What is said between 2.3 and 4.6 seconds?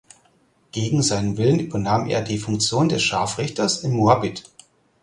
Funktion des Scharfrichters in Moabit.